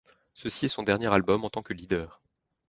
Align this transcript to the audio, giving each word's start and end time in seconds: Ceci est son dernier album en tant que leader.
Ceci 0.33 0.65
est 0.65 0.69
son 0.69 0.81
dernier 0.81 1.13
album 1.13 1.43
en 1.45 1.51
tant 1.51 1.61
que 1.61 1.73
leader. 1.73 2.23